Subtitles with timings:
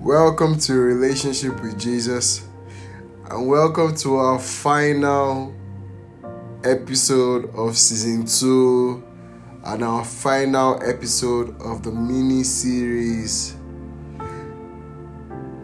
[0.00, 2.48] Welcome to Relationship with Jesus,
[3.28, 5.54] and welcome to our final
[6.64, 9.04] episode of season two
[9.62, 13.56] and our final episode of the mini series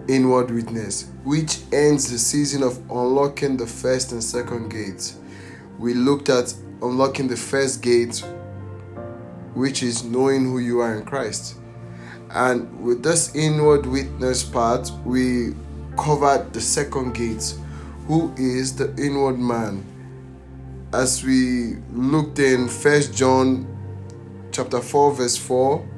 [0.07, 5.19] Inward Witness, which ends the season of unlocking the first and second gates.
[5.79, 8.23] We looked at unlocking the first gate,
[9.55, 11.57] which is knowing who you are in Christ.
[12.31, 15.55] And with this inward witness part, we
[15.97, 17.55] covered the second gate,
[18.07, 19.85] who is the inward man.
[20.93, 23.67] As we looked in First John
[24.53, 25.89] chapter 4, verse 4,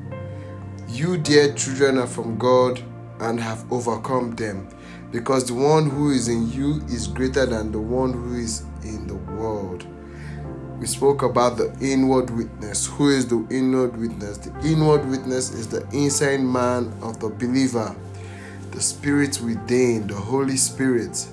[0.88, 2.82] you dear children are from God
[3.20, 4.68] and have overcome them,
[5.10, 9.06] because the one who is in you is greater than the one who is in
[9.06, 9.86] the world
[10.78, 12.86] we spoke about the inward witness.
[12.86, 14.38] Who is the inward witness?
[14.38, 17.96] The inward witness is the inside man of the believer,
[18.70, 21.26] the spirit within, the Holy Spirit,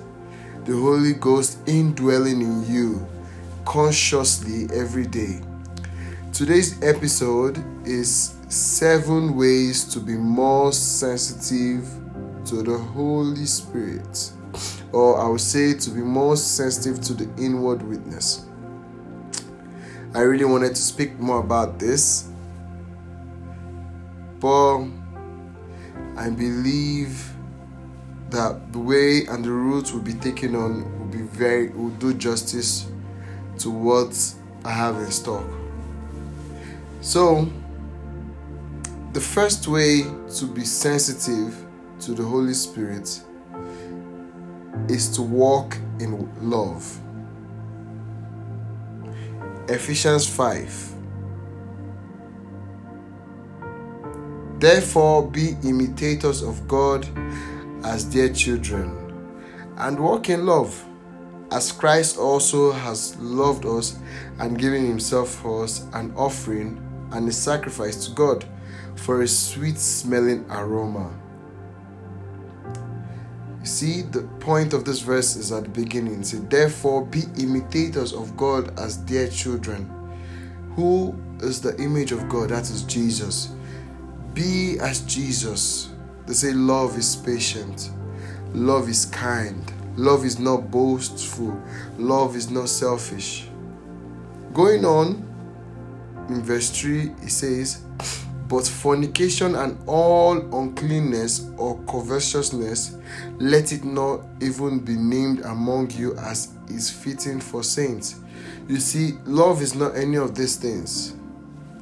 [0.64, 3.06] the Holy Ghost indwelling in you
[3.64, 5.40] consciously every day.
[6.32, 11.88] Today's episode is seven ways to be more sensitive
[12.46, 14.32] to the Holy Spirit,
[14.92, 18.45] or I would say to be more sensitive to the inward witness.
[20.16, 22.30] I really wanted to speak more about this,
[24.40, 24.86] but
[26.16, 27.22] I believe
[28.30, 32.14] that the way and the route will be taken on will be very will do
[32.14, 32.86] justice
[33.58, 34.16] to what
[34.64, 35.44] I have in stock.
[37.02, 37.46] So,
[39.12, 40.04] the first way
[40.38, 41.54] to be sensitive
[42.00, 43.20] to the Holy Spirit
[44.88, 47.02] is to walk in love.
[49.68, 50.94] Ephesians 5.
[54.60, 57.04] Therefore, be imitators of God
[57.84, 58.94] as dear children,
[59.78, 60.84] and walk in love,
[61.50, 63.98] as Christ also has loved us
[64.38, 66.80] and given himself for us an offering
[67.10, 68.44] and a sacrifice to God
[68.94, 71.12] for a sweet smelling aroma.
[73.66, 76.22] See, the point of this verse is at the beginning.
[76.22, 79.90] Say, therefore, be imitators of God as dear children.
[80.76, 82.50] Who is the image of God?
[82.50, 83.50] That is Jesus.
[84.34, 85.90] Be as Jesus.
[86.26, 87.90] They say, love is patient,
[88.52, 91.60] love is kind, love is not boastful,
[91.98, 93.48] love is not selfish.
[94.52, 95.24] Going on
[96.28, 97.82] in verse 3, it says,
[98.48, 102.96] but fornication and all uncleanness or covetousness,
[103.38, 108.16] let it not even be named among you as is fitting for saints.
[108.68, 111.14] You see, love is not any of these things.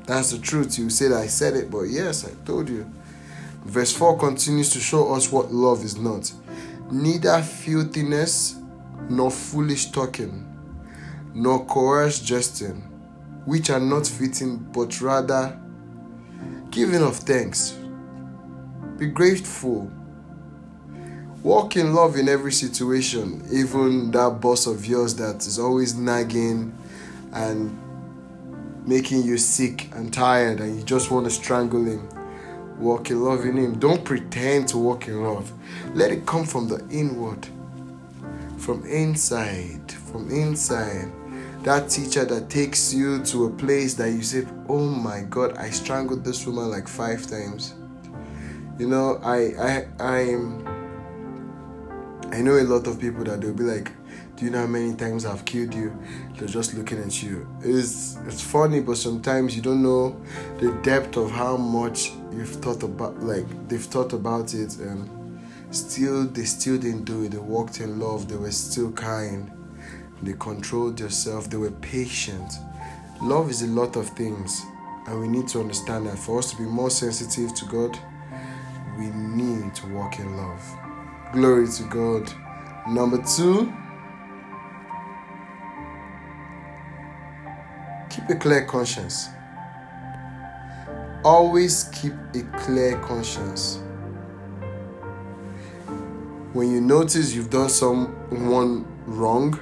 [0.07, 0.79] That's the truth.
[0.79, 2.91] You said I said it, but yes, I told you.
[3.65, 6.33] Verse 4 continues to show us what love is not
[6.91, 8.57] neither filthiness,
[9.09, 10.47] nor foolish talking,
[11.35, 12.81] nor coarse jesting,
[13.45, 15.59] which are not fitting, but rather
[16.75, 17.79] giving of thanks.
[18.99, 19.89] Be grateful.
[21.45, 26.77] Walk in love in every situation, even that boss of yours that is always nagging
[27.33, 27.79] and
[28.87, 32.09] making you sick and tired and you just want to strangle him.
[32.81, 33.79] Walk in love in him.
[33.79, 35.53] Don't pretend to walk in love.
[35.95, 37.47] Let it come from the inward,
[38.59, 41.13] from inside, from inside
[41.65, 45.71] that teacher that takes you to a place that you say, "Oh my God, I
[45.71, 47.75] strangled this woman like five times."
[48.79, 50.67] You know, I I I'm
[52.31, 53.91] I know a lot of people that they'll be like,
[54.37, 55.97] "Do you know how many times I've killed you?"
[56.37, 57.49] They're just looking at you.
[57.63, 60.21] It's it's funny, but sometimes you don't know
[60.59, 63.23] the depth of how much you've thought about.
[63.23, 65.09] Like they've thought about it, and
[65.71, 67.31] still they still didn't do it.
[67.31, 68.29] They walked in love.
[68.29, 69.51] They were still kind
[70.25, 72.53] they controlled themselves, they were patient.
[73.23, 74.65] Love is a lot of things,
[75.07, 77.99] and we need to understand that for us to be more sensitive to God,
[78.99, 80.63] we need to walk in love.
[81.33, 82.33] Glory to God.
[82.89, 83.73] Number two,
[88.11, 89.29] keep a clear conscience.
[91.25, 93.81] Always keep a clear conscience.
[96.53, 99.59] When you notice you've done someone wrong,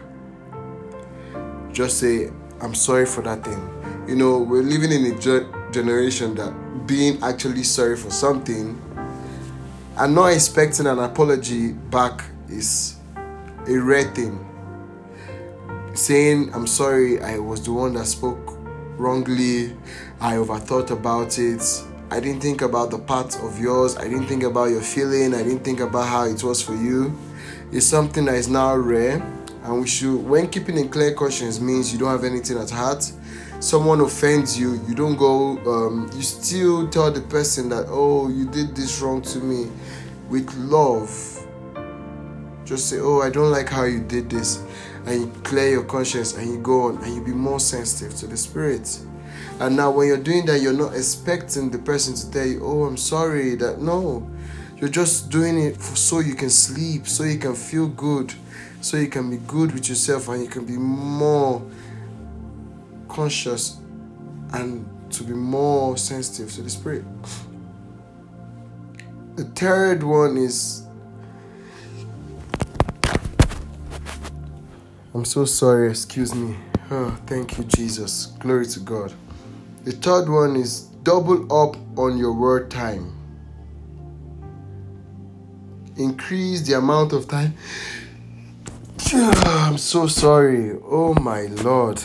[1.73, 2.31] just say,
[2.61, 4.07] I'm sorry for that thing.
[4.09, 8.81] You know, we're living in a ge- generation that being actually sorry for something
[9.97, 12.97] and not expecting an apology back is
[13.69, 14.49] a rare thing.
[15.95, 18.59] Saying, I'm sorry, I was the one that spoke
[18.97, 19.77] wrongly,
[20.21, 21.63] I overthought about it,
[22.13, 23.97] I didn't think about the part of yours.
[23.97, 25.33] I didn't think about your feeling.
[25.33, 27.19] I didn't think about how it was for you.
[27.73, 29.23] It's something that is now rare,
[29.65, 30.17] and we should.
[30.17, 33.11] When keeping in clear conscience means you don't have anything at heart.
[33.61, 35.57] Someone offends you, you don't go.
[35.59, 39.71] Um, you still tell the person that, oh, you did this wrong to me,
[40.29, 41.09] with love.
[42.65, 44.65] Just say, oh, I don't like how you did this,
[45.07, 48.27] and you clear your conscience, and you go on, and you be more sensitive to
[48.27, 48.99] the spirit.
[49.61, 52.85] And now, when you're doing that, you're not expecting the person to tell you, Oh,
[52.85, 53.55] I'm sorry.
[53.55, 54.29] That no,
[54.77, 58.35] you're just doing it for, so you can sleep, so you can feel good,
[58.83, 61.63] so you can be good with yourself, and you can be more
[63.09, 63.79] conscious
[64.53, 67.05] and to be more sensitive to the spirit.
[69.37, 70.83] The third one is
[75.15, 76.57] I'm so sorry, excuse me.
[76.91, 78.27] Oh, thank you, Jesus.
[78.39, 79.13] Glory to God.
[79.85, 83.15] The third one is double up on your word time.
[85.97, 87.55] Increase the amount of time.
[89.15, 90.73] I'm so sorry.
[90.85, 92.03] Oh my Lord.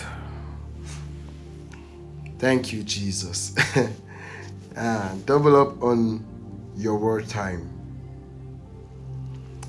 [2.38, 3.56] Thank you, Jesus.
[4.78, 6.26] ah, double up on
[6.76, 7.70] your word time.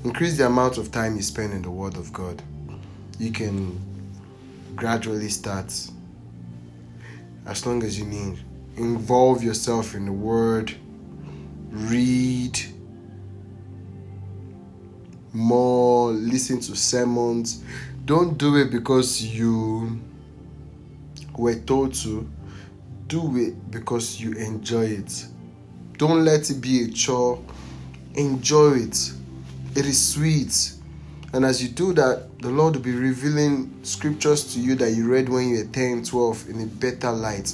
[0.03, 2.41] Increase the amount of time you spend in the Word of God.
[3.19, 3.79] You can
[4.75, 5.73] gradually start
[7.45, 8.39] as long as you need.
[8.75, 10.75] Involve yourself in the word,
[11.69, 12.59] read
[15.33, 17.63] more, listen to sermons.
[18.05, 19.99] Don't do it because you
[21.37, 22.27] were told to,
[23.07, 25.25] do it because you enjoy it.
[25.97, 27.43] Don't let it be a chore.
[28.13, 29.11] Enjoy it.
[29.75, 30.73] It is sweet.
[31.33, 35.11] And as you do that, the Lord will be revealing scriptures to you that you
[35.11, 37.53] read when you were 10, 12 in a better light.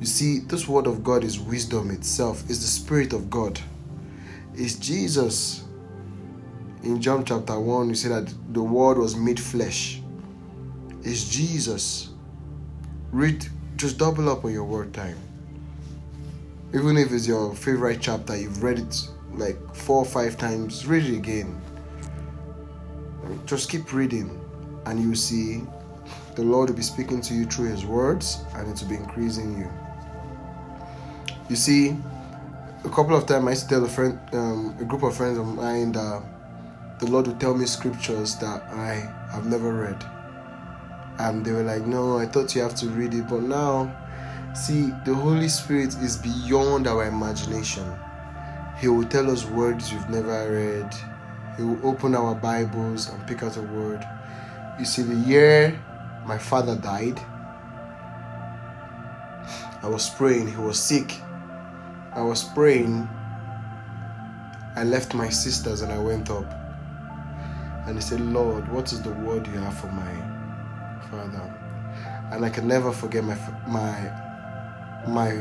[0.00, 3.58] You see, this word of God is wisdom itself, is the Spirit of God.
[4.54, 5.65] It's Jesus.
[6.86, 10.00] In John chapter 1, you see that the word was made flesh.
[11.02, 12.10] It's Jesus.
[13.10, 13.46] Read,
[13.76, 15.18] just double up on your word time.
[16.74, 21.04] Even if it's your favorite chapter, you've read it like four or five times, read
[21.04, 21.60] it again
[23.44, 24.40] just keep reading,
[24.86, 25.62] and you see
[26.34, 29.58] the Lord will be speaking to you through His words, and it will be increasing
[29.58, 29.70] you.
[31.48, 31.96] You see,
[32.84, 35.38] a couple of times I used to tell a friend, um, a group of friends
[35.38, 36.22] of mine that
[36.98, 40.04] the Lord would tell me scriptures that I have never read,
[41.18, 43.90] and they were like, "No, I thought you have to read it," but now,
[44.54, 47.86] see, the Holy Spirit is beyond our imagination.
[48.78, 50.94] He will tell us words you've never read
[51.56, 54.06] he will open our Bibles and pick out a word.
[54.78, 55.80] You see, the year
[56.26, 57.18] my father died,
[59.82, 61.14] I was praying, he was sick.
[62.12, 63.08] I was praying.
[64.74, 66.65] I left my sisters and I went up.
[67.86, 70.14] And he said, Lord, what is the word you have for my
[71.10, 71.54] father?
[72.32, 73.36] And I can never forget my
[73.68, 74.12] my
[75.06, 75.32] my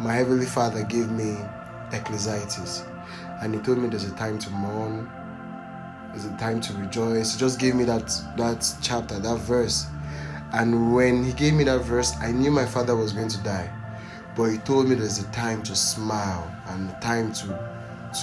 [0.00, 1.36] my heavenly father gave me
[1.92, 2.84] Ecclesiastes.
[3.42, 5.10] And he told me there's a time to mourn
[6.16, 7.34] there's a time to rejoice.
[7.34, 8.06] He just gave me that
[8.36, 9.86] that chapter that verse.
[10.52, 13.70] And when he gave me that verse i knew my father was going to die.
[14.36, 17.46] But he told me there's a time to smile and a time to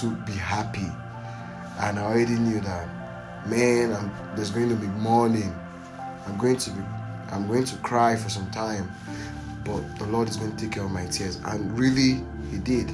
[0.00, 0.90] to be happy
[1.80, 2.88] and i already knew that
[3.46, 5.54] man I'm, there's going to be mourning
[6.26, 6.82] i'm going to be
[7.30, 8.90] i'm going to cry for some time
[9.64, 12.90] but the lord is going to take care of my tears and really he did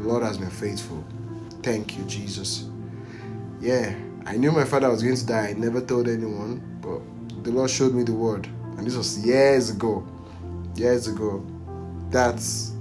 [0.00, 1.04] the Lord has been faithful.
[1.62, 2.64] Thank you, Jesus.
[3.60, 3.94] Yeah,
[4.24, 5.48] I knew my father was going to die.
[5.48, 8.48] I never told anyone, but the Lord showed me the word.
[8.78, 10.06] And this was years ago.
[10.74, 11.44] Years ago.
[12.08, 12.72] That's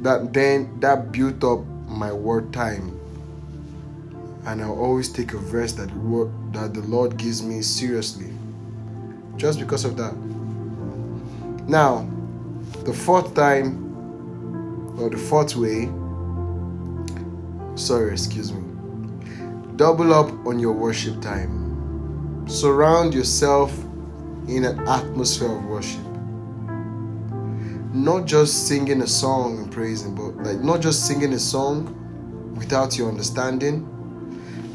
[0.00, 2.98] that then that built up my word time.
[4.44, 5.88] And I'll always take a verse that
[6.52, 8.32] that the Lord gives me seriously.
[9.36, 10.16] Just because of that.
[11.68, 12.08] Now,
[12.84, 13.78] the fourth time
[14.98, 15.88] or the fourth way
[17.74, 18.62] Sorry, excuse me.
[19.76, 22.46] Double up on your worship time.
[22.46, 23.76] Surround yourself
[24.46, 26.04] in an atmosphere of worship.
[27.94, 32.98] Not just singing a song and praising, but like not just singing a song without
[32.98, 33.88] your understanding.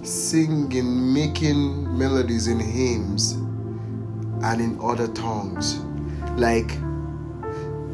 [0.08, 3.34] Singing, making melodies in hymns
[4.44, 5.80] and in other tongues.
[6.38, 6.72] Like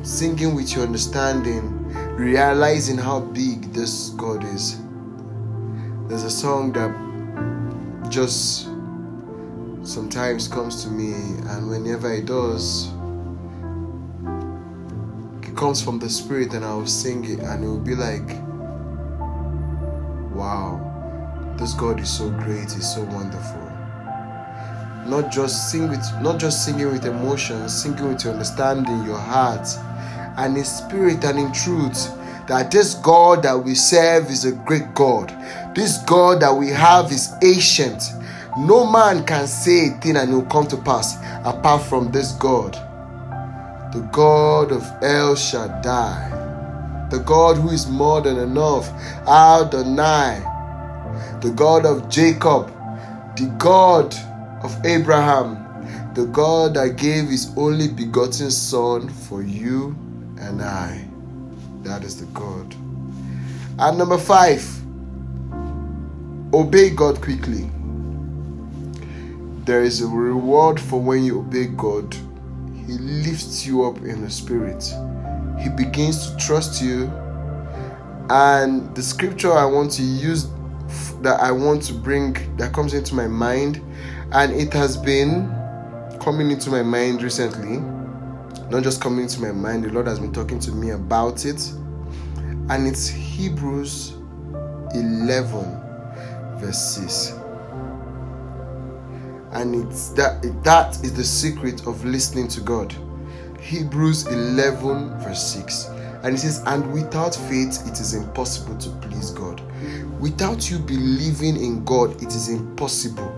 [0.04, 4.80] singing with your understanding, realizing how big this God is
[6.14, 6.92] there's a song that
[8.12, 8.66] just
[9.84, 11.14] sometimes comes to me,
[11.50, 12.90] and whenever it does,
[15.42, 18.30] it comes from the Spirit and I will sing it, and it will be like,
[20.36, 20.93] wow,
[21.58, 23.62] this God is so great, He's so wonderful.
[25.06, 29.68] Not just sing with, not just singing with emotions, singing with your understanding, your heart,
[30.38, 32.10] and in spirit and in truth.
[32.48, 35.30] That this God that we serve is a great God.
[35.76, 38.04] This God that we have is ancient.
[38.58, 42.34] No man can say a thing and it will come to pass apart from this
[42.34, 42.74] God.
[43.94, 47.08] The God of El Shaddai.
[47.10, 48.90] The God who is more than enough.
[49.28, 50.53] Adonai.
[51.42, 52.68] The God of Jacob.
[53.38, 54.16] The God
[54.64, 55.60] of Abraham.
[56.14, 59.96] The God that gave his only begotten Son for you
[60.40, 61.08] and I.
[61.82, 62.76] That is the God.
[63.80, 64.64] And number five,
[66.54, 67.70] obey God quickly.
[69.66, 72.16] There is a reward for when you obey God.
[72.86, 74.84] He lifts you up in the spirit.
[75.60, 77.06] He begins to trust you.
[78.30, 80.48] And the scripture I want to use
[81.22, 83.82] that I want to bring that comes into my mind,
[84.32, 85.48] and it has been
[86.20, 87.80] coming into my mind recently.
[88.70, 91.62] Not just coming into my mind, the Lord has been talking to me about it.
[92.70, 94.14] And it's Hebrews
[94.94, 97.34] 11, verse 6
[99.54, 102.94] and it's that that is the secret of listening to God.
[103.60, 105.86] Hebrews 11 verse 6.
[106.24, 109.62] And it says, And without faith, it is impossible to please God.
[110.24, 113.30] Without you believing in God, it is impossible.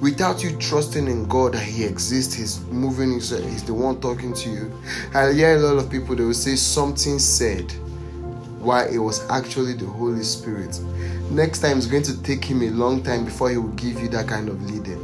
[0.00, 4.48] Without you trusting in God that He exists, He's moving, He's, the one talking to
[4.48, 4.72] you.
[5.12, 7.70] I hear a lot of people, they will say something said,
[8.58, 10.80] why it was actually the Holy Spirit.
[11.30, 14.08] Next time, it's going to take Him a long time before He will give you
[14.08, 14.98] that kind of leading.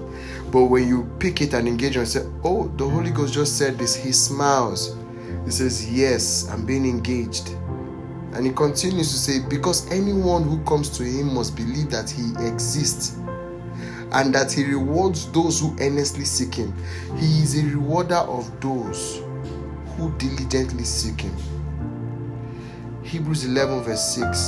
[0.51, 3.77] But when you pick it and engage and say, Oh, the Holy Ghost just said
[3.77, 4.97] this, he smiles.
[5.45, 7.51] He says, Yes, I'm being engaged.
[8.37, 12.33] And he continues to say, Because anyone who comes to him must believe that he
[12.47, 13.17] exists
[14.13, 16.75] and that he rewards those who earnestly seek him.
[17.17, 19.23] He is a rewarder of those
[19.97, 21.35] who diligently seek him.
[23.03, 24.39] Hebrews 11, verse 6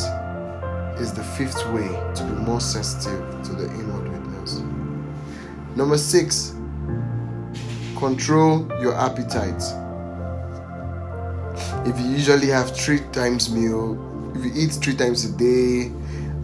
[1.01, 4.61] is the fifth way to be more sensitive to the inward witness.
[5.77, 6.55] Number six,
[7.97, 9.63] control your appetite.
[11.89, 13.97] If you usually have three times meal,
[14.37, 15.91] if you eat three times a day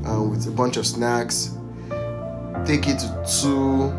[0.08, 1.56] uh, with a bunch of snacks,
[2.64, 3.92] take it to two.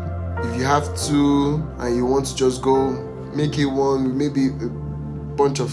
[0.46, 2.90] If you have two and you want to just go,
[3.34, 4.68] make it one, maybe a
[5.36, 5.70] bunch of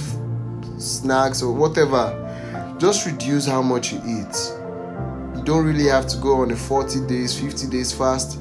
[0.77, 2.19] snacks or whatever.
[2.79, 4.53] Just reduce how much you eat.
[5.35, 8.39] You don't really have to go on a 40 days, 50 days fast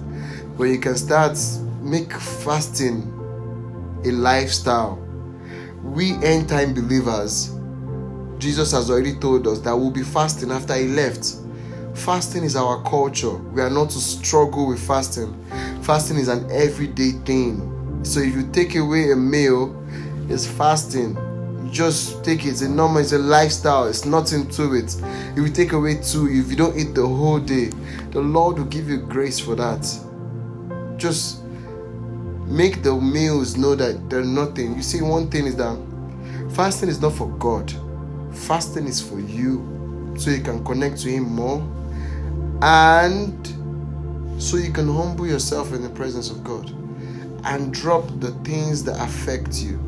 [0.56, 1.38] but you can start
[1.80, 3.02] make fasting
[4.04, 5.01] a lifestyle.
[5.82, 7.54] We end time believers,
[8.38, 11.36] Jesus has already told us that we'll be fasting after he left.
[11.94, 13.34] Fasting is our culture.
[13.34, 15.34] We are not to struggle with fasting.
[15.82, 18.00] Fasting is an everyday thing.
[18.04, 19.76] So if you take away a meal,
[20.28, 21.18] it's fasting.
[21.70, 22.50] Just take it.
[22.50, 23.86] It's a normal, it's a lifestyle.
[23.86, 24.96] It's nothing to it.
[25.32, 27.66] If you take away two, if you don't eat the whole day,
[28.10, 29.84] the Lord will give you grace for that
[31.02, 31.41] just
[32.52, 34.76] make the meals know that they're nothing.
[34.76, 35.78] You see, one thing is that
[36.54, 37.72] fasting is not for God,
[38.32, 41.60] fasting is for you so you can connect to Him more
[42.60, 43.46] and
[44.40, 46.70] so you can humble yourself in the presence of God
[47.44, 49.80] and drop the things that affect you.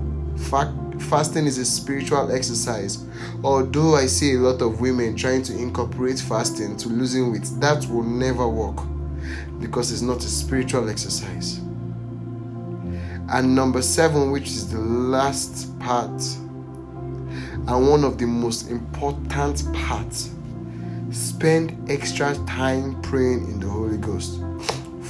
[0.99, 3.04] Fasting is a spiritual exercise.
[3.42, 7.87] Although I see a lot of women trying to incorporate fasting to losing weight, that
[7.88, 8.78] will never work
[9.61, 11.61] because it's not a spiritual exercise.
[13.28, 16.11] And number seven, which is the last part,
[17.66, 20.31] and one of the most important parts,
[21.11, 24.40] spend extra time praying in the Holy Ghost.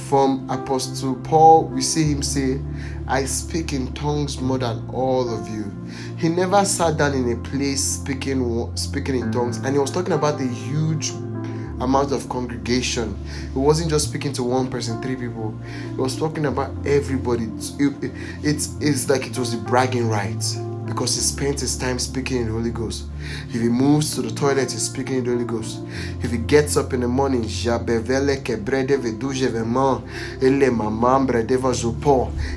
[0.07, 2.61] From Apostle Paul, we see him say,
[3.07, 5.71] I speak in tongues more than all of you.
[6.17, 10.13] He never sat down in a place speaking speaking in tongues, and he was talking
[10.13, 11.11] about the huge
[11.81, 13.17] amount of congregation.
[13.53, 15.57] He wasn't just speaking to one person, three people.
[15.89, 17.45] He was talking about everybody.
[17.79, 18.11] It, it,
[18.43, 20.43] it's, it's like it was a bragging right
[20.85, 23.05] because he spends his time speaking in the Holy Ghost.
[23.49, 25.81] If he moves to the toilet, he's speaking in the Holy Ghost.
[26.21, 27.43] If he gets up in the morning,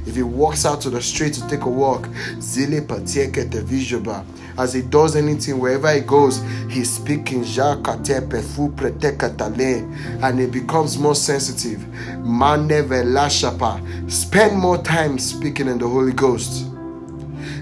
[0.07, 2.07] if he walks out to the street to take a walk,
[4.59, 7.45] as he does anything, wherever he goes, he's speaking
[10.23, 11.81] and he becomes more sensitive.
[14.13, 16.68] Spend more time speaking in the Holy Ghost.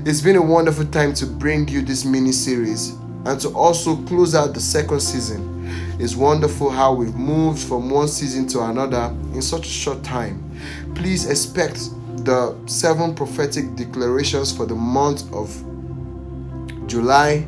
[0.08, 2.90] It's been a wonderful time to bring you this mini series
[3.25, 5.68] and to also close out the second season.
[5.98, 10.48] It's wonderful how we've moved from one season to another in such a short time.
[10.94, 11.90] Please expect
[12.25, 15.50] the seven prophetic declarations for the month of
[16.86, 17.44] July.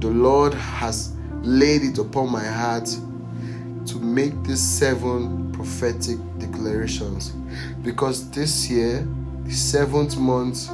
[0.00, 7.34] The Lord has laid it upon my heart to make these seven prophetic declarations
[7.82, 9.06] because this year,
[9.44, 10.70] the seventh month,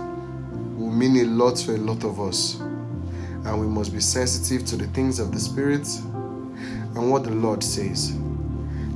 [0.95, 2.55] mean a lot for a lot of us.
[2.55, 5.87] And we must be sensitive to the things of the Spirit
[6.95, 8.17] and what the Lord says.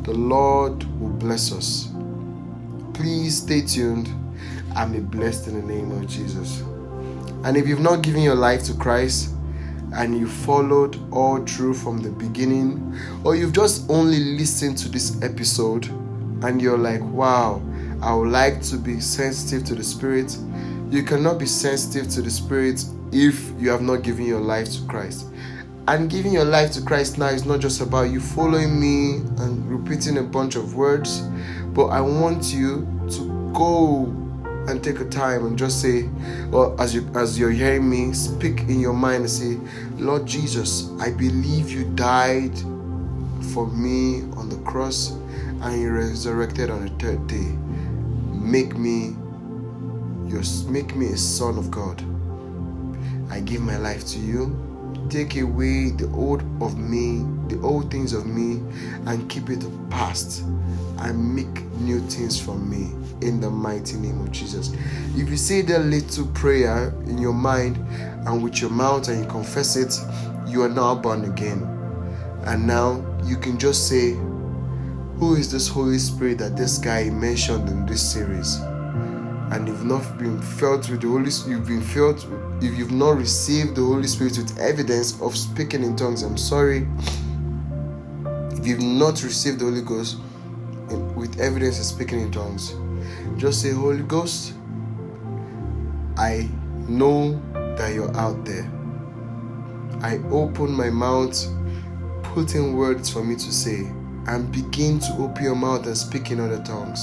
[0.05, 1.89] The Lord will bless us.
[2.95, 4.09] Please stay tuned
[4.77, 6.63] and be blessed in the name of Jesus.
[7.45, 9.35] And if you've not given your life to Christ
[9.95, 15.23] and you followed all through from the beginning, or you've just only listened to this
[15.23, 15.87] episode
[16.43, 17.63] and you're like, wow,
[18.01, 20.37] I would like to be sensitive to the Spirit,
[20.91, 24.83] you cannot be sensitive to the Spirit if you have not given your life to
[24.87, 25.27] Christ.
[25.87, 29.71] And giving your life to Christ now is not just about you following me and
[29.71, 31.21] repeating a bunch of words,
[31.73, 34.05] but I want you to go
[34.69, 36.09] and take a time and just say,
[36.53, 39.57] or as you as you're hearing me, speak in your mind and say,
[39.97, 42.57] Lord Jesus, I believe you died
[43.55, 45.13] for me on the cross
[45.63, 47.57] and you resurrected on the third day.
[48.39, 49.17] Make me
[50.29, 52.03] your make me a son of God.
[53.31, 54.69] I give my life to you
[55.09, 58.63] take away the old of me, the old things of me,
[59.07, 60.43] and keep it past
[60.99, 62.93] and make new things from me
[63.27, 64.73] in the mighty name of Jesus.
[65.17, 67.77] If you say that little prayer in your mind
[68.27, 69.99] and with your mouth and you confess it,
[70.47, 71.63] you are now born again.
[72.45, 74.13] And now you can just say,
[75.19, 78.61] Who is this Holy Spirit that this guy mentioned in this series?
[79.51, 82.19] And you've not been filled with the Holy you've been filled
[82.61, 86.89] if you've not received the Holy Spirit with evidence of speaking in tongues, I'm sorry.
[88.53, 90.19] If you've not received the Holy Ghost
[91.15, 92.75] with evidence of speaking in tongues,
[93.37, 94.55] just say, Holy Ghost,
[96.17, 96.49] I
[96.89, 97.41] know
[97.77, 98.71] that you're out there.
[100.03, 101.47] I open my mouth,
[102.23, 103.93] put in words for me to say,
[104.27, 107.01] and begin to open your mouth and speak in other tongues.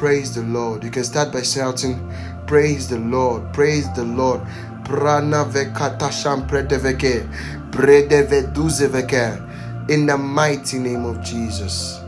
[0.00, 0.82] Praise the Lord.
[0.82, 2.10] You can start by shouting,
[2.46, 4.40] Praise the Lord, praise the Lord.
[4.82, 7.28] Prana vekata shampredeveke,
[7.70, 9.90] bredeveduzeveke.
[9.90, 12.00] In the mighty name of Jesus.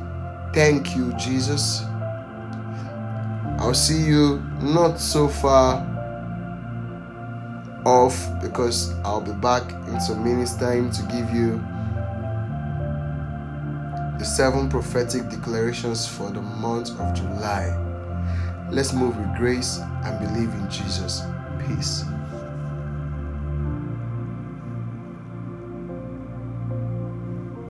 [0.55, 1.83] Thank you, Jesus.
[3.59, 5.87] I'll see you not so far
[7.85, 11.63] off because I'll be back in some minutes' time to give you
[14.19, 17.77] the seven prophetic declarations for the month of July.
[18.71, 21.23] Let's move with grace and believe in Jesus.
[21.67, 22.05] Peace.